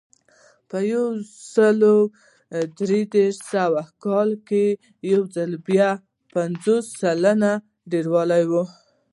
په 0.69 0.77
یو 0.93 1.05
سوه 1.53 1.93
دېرش 2.77 3.33
سوه 3.53 3.81
کال 4.03 4.29
کې 4.47 4.65
یو 5.11 5.21
ځل 5.35 5.51
بیا 5.67 5.89
پنځوس 6.33 6.85
سلنې 7.01 7.53
ډېروالی 7.91 8.43
و 8.51 8.53